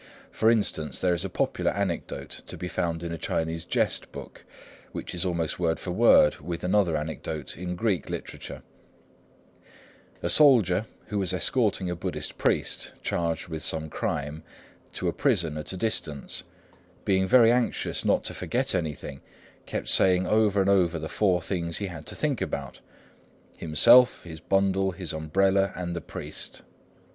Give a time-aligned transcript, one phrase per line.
[0.31, 4.45] For instance, there is a popular anecdote to be found in a Chinese jest book,
[4.93, 8.63] which is almost word for word with another anecdote in Greek literature:—
[10.23, 14.41] A soldier, who was escorting a Buddhist priest, charged with some crime,
[14.93, 16.45] to a prison at a distance,
[17.05, 19.21] being very anxious not to forget anything,
[19.67, 22.77] kept saying over and over the four things he had to think about,
[23.53, 26.63] viz.: himself, his bundle, his umbrella, and the priest.